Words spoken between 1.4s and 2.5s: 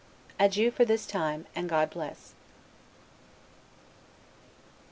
and God bless you!